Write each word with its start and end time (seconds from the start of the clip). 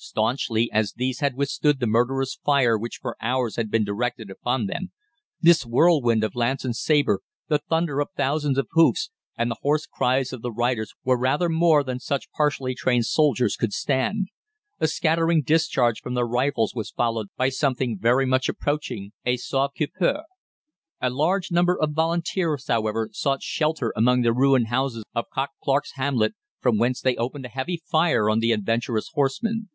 Staunchly 0.00 0.70
as 0.70 0.92
these 0.92 1.18
had 1.18 1.34
withstood 1.34 1.80
the 1.80 1.86
murderous 1.88 2.38
fire 2.44 2.78
which 2.78 2.98
for 3.02 3.16
hours 3.20 3.56
had 3.56 3.68
been 3.68 3.82
directed 3.82 4.30
upon 4.30 4.66
them, 4.66 4.92
this 5.40 5.66
whirlwind 5.66 6.22
of 6.22 6.36
lance 6.36 6.64
and 6.64 6.76
sabre, 6.76 7.20
the 7.48 7.58
thunder 7.58 7.98
of 8.00 8.08
thousands 8.16 8.58
of 8.58 8.68
hoofs, 8.70 9.10
and 9.36 9.50
the 9.50 9.56
hoarse 9.60 9.86
cries 9.86 10.32
of 10.32 10.40
the 10.40 10.52
riders, 10.52 10.94
were 11.02 11.18
rather 11.18 11.48
more 11.48 11.82
than 11.82 11.98
such 11.98 12.30
partially 12.30 12.76
trained 12.76 13.06
soldiers 13.06 13.56
could 13.56 13.72
stand. 13.72 14.28
A 14.78 14.86
scattering 14.86 15.42
discharge 15.42 16.00
from 16.00 16.14
their 16.14 16.28
rifles 16.28 16.76
was 16.76 16.92
followed 16.92 17.26
by 17.36 17.48
something 17.48 17.98
very 18.00 18.24
much 18.24 18.48
approaching 18.48 19.10
a 19.24 19.36
sauve 19.36 19.72
qui 19.76 19.88
peut. 19.88 20.22
"A 21.00 21.10
large 21.10 21.50
number 21.50 21.76
of 21.76 21.90
Volunteers, 21.92 22.68
however, 22.68 23.10
sought 23.12 23.42
shelter 23.42 23.92
among 23.96 24.22
the 24.22 24.32
ruined 24.32 24.68
houses 24.68 25.02
of 25.12 25.24
Cock 25.34 25.50
Clarke's 25.60 25.94
hamlet, 25.94 26.36
from 26.60 26.78
whence 26.78 27.00
they 27.00 27.16
opened 27.16 27.46
a 27.46 27.50
heavy 27.50 27.82
fire 27.84 28.30
on 28.30 28.38
the 28.38 28.52
adventurous 28.52 29.08
horsemen. 29.14 29.70